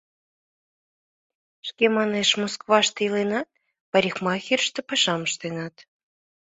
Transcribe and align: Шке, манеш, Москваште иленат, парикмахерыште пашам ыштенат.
Шке, 1.67 1.85
манеш, 1.97 2.29
Москваште 2.39 2.99
иленат, 3.07 3.49
парикмахерыште 3.91 4.79
пашам 4.89 5.21
ыштенат. 5.27 5.75